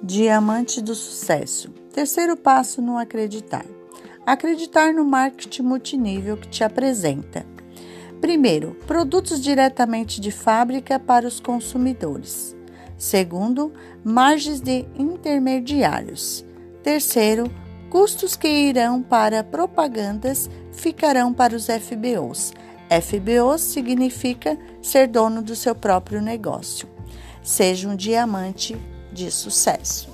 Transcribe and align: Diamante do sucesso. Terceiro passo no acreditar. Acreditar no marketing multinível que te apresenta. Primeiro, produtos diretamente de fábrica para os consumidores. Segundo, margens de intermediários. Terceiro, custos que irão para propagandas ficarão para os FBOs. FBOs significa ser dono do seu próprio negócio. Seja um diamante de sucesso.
Diamante 0.00 0.80
do 0.80 0.94
sucesso. 0.94 1.70
Terceiro 1.92 2.36
passo 2.36 2.80
no 2.80 2.96
acreditar. 2.96 3.66
Acreditar 4.24 4.92
no 4.92 5.04
marketing 5.04 5.62
multinível 5.62 6.36
que 6.36 6.48
te 6.48 6.62
apresenta. 6.62 7.44
Primeiro, 8.20 8.76
produtos 8.86 9.40
diretamente 9.40 10.20
de 10.20 10.30
fábrica 10.30 11.00
para 11.00 11.26
os 11.26 11.40
consumidores. 11.40 12.56
Segundo, 12.96 13.72
margens 14.04 14.60
de 14.60 14.86
intermediários. 14.96 16.44
Terceiro, 16.82 17.50
custos 17.90 18.36
que 18.36 18.48
irão 18.48 19.02
para 19.02 19.42
propagandas 19.42 20.48
ficarão 20.72 21.34
para 21.34 21.56
os 21.56 21.66
FBOs. 21.66 22.52
FBOs 22.88 23.62
significa 23.62 24.56
ser 24.80 25.08
dono 25.08 25.42
do 25.42 25.56
seu 25.56 25.74
próprio 25.74 26.22
negócio. 26.22 26.88
Seja 27.42 27.88
um 27.88 27.96
diamante 27.96 28.76
de 29.18 29.30
sucesso. 29.32 30.08